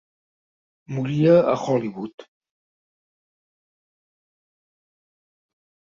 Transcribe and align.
Moria 0.95 1.35
a 1.41 1.53
Hollywood. 1.65 2.25